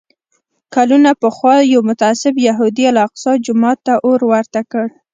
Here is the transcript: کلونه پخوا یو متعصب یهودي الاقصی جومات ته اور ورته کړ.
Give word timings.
کلونه 0.73 1.11
پخوا 1.21 1.55
یو 1.73 1.81
متعصب 1.89 2.33
یهودي 2.47 2.83
الاقصی 2.91 3.33
جومات 3.45 3.77
ته 3.85 3.93
اور 4.05 4.19
ورته 4.31 4.61
کړ. 4.71 4.85